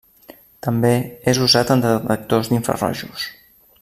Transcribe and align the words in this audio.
També 0.67 0.93
és 1.33 1.41
usat 1.47 1.75
en 1.75 1.83
detectors 1.85 2.51
d'infrarojos. 2.55 3.29